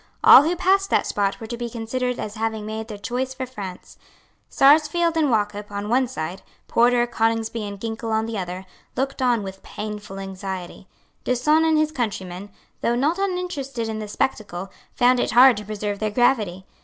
All 0.23 0.41
who 0.41 0.55
passed 0.55 0.89
that 0.89 1.05
spot 1.05 1.39
were 1.39 1.45
to 1.45 1.55
be 1.57 1.69
considered 1.69 2.17
as 2.17 2.33
having 2.33 2.65
made 2.65 2.87
their 2.87 2.97
choice 2.97 3.35
for 3.35 3.45
France. 3.45 3.99
Sarsfield 4.49 5.15
and 5.15 5.29
Wauchop 5.29 5.69
on 5.69 5.89
one 5.89 6.07
side, 6.07 6.41
Porter, 6.67 7.05
Coningsby 7.05 7.63
and 7.63 7.79
Ginkell 7.79 8.11
on 8.11 8.25
the 8.25 8.35
other, 8.35 8.65
looked 8.95 9.21
on 9.21 9.43
with 9.43 9.61
painful 9.61 10.17
anxiety. 10.17 10.87
D'Usson 11.23 11.63
and 11.63 11.77
his 11.77 11.91
countrymen, 11.91 12.49
though 12.81 12.95
not 12.95 13.19
uninterested 13.19 13.87
in 13.87 13.99
the 13.99 14.07
spectacle, 14.07 14.71
found 14.95 15.19
it 15.19 15.33
hard 15.33 15.55
to 15.57 15.65
preserve 15.65 15.99
their 15.99 16.09
gravity. 16.09 16.65